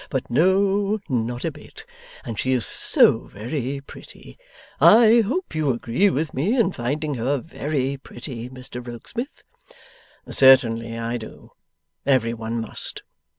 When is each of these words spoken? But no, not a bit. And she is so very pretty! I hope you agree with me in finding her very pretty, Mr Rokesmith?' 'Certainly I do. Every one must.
But 0.09 0.31
no, 0.31 0.99
not 1.07 1.45
a 1.45 1.51
bit. 1.51 1.85
And 2.25 2.39
she 2.39 2.53
is 2.53 2.65
so 2.65 3.27
very 3.31 3.81
pretty! 3.81 4.35
I 4.79 5.19
hope 5.23 5.53
you 5.53 5.69
agree 5.69 6.09
with 6.09 6.33
me 6.33 6.57
in 6.59 6.71
finding 6.71 7.13
her 7.13 7.37
very 7.37 7.97
pretty, 7.97 8.49
Mr 8.49 8.81
Rokesmith?' 8.83 9.43
'Certainly 10.27 10.97
I 10.97 11.17
do. 11.17 11.51
Every 12.03 12.33
one 12.33 12.59
must. 12.59 13.03